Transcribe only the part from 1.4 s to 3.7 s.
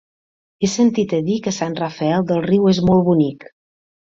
que Sant Rafel del Riu és molt bonic.